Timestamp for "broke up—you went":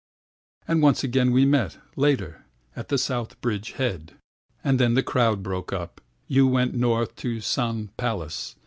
5.43-6.73